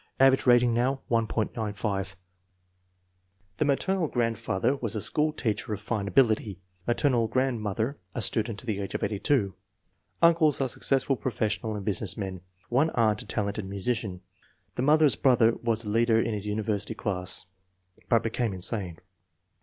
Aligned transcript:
Average 0.19 0.47
rat 0.47 0.63
ing 0.63 0.73
now, 0.73 1.01
1.95. 1.11 2.15
The 3.57 3.65
maternal 3.65 4.07
grandfather 4.07 4.75
was 4.77 4.95
a 4.95 4.99
school 5.01 5.31
teacher 5.31 5.73
of" 5.73 5.81
fine 5.89 6.07
ability.*' 6.07 6.59
Maternal 6.87 7.27
grandmother" 7.27 7.99
a 8.15 8.21
student 8.23 8.57
to 8.57 8.65
the 8.65 8.81
age 8.81 8.95
of 8.95 9.03
82." 9.03 9.53
Uncles 10.19 10.59
are 10.59 10.67
successful 10.69 11.15
professional 11.15 11.75
and 11.75 11.85
business 11.85 12.17
men. 12.17 12.41
One 12.69 12.89
aunt 12.95 13.21
a 13.21 13.27
talented 13.27 13.65
musician. 13.65 14.21
The 14.73 14.81
mother's 14.81 15.15
brother 15.15 15.53
was 15.61 15.83
a 15.83 15.89
leader 15.89 16.19
in 16.19 16.33
his 16.33 16.47
university 16.47 16.95
class, 16.95 17.45
but 18.09 18.23
became 18.23 18.53
insane. 18.55 18.97